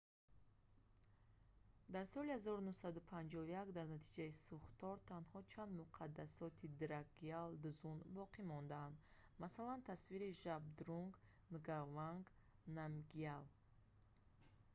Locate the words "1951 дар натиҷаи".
2.37-4.31